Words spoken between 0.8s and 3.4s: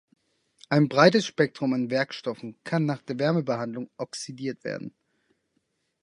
breites Spektrum an Werkstoffen kann nach der